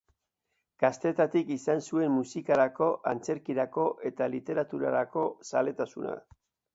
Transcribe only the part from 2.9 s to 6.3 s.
antzerkirako eta literaturarako zaletasuna.